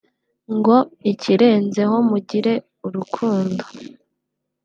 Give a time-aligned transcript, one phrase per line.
[0.57, 0.77] ngo
[1.11, 2.53] ikirenzeho mugire
[2.85, 3.63] urukundo